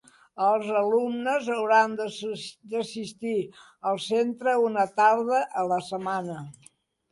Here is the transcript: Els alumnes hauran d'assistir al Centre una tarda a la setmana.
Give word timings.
Els 0.43 0.69
alumnes 0.77 1.49
hauran 1.55 1.93
d'assistir 1.99 3.35
al 3.93 4.03
Centre 4.09 4.57
una 4.71 4.89
tarda 4.99 5.45
a 5.63 5.69
la 5.75 5.81
setmana. 5.93 6.43